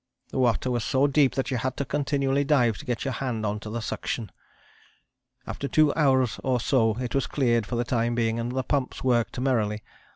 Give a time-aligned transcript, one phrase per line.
[0.31, 3.45] The water was so deep that you had to continually dive to get your hand
[3.45, 4.31] on to the suction.
[5.45, 9.03] After 2 hours or so it was cleared for the time being and the pumps
[9.03, 9.83] worked merrily.